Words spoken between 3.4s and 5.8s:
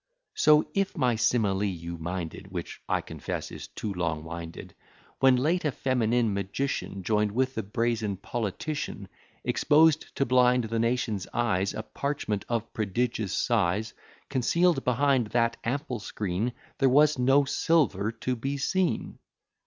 is too long winded) When late a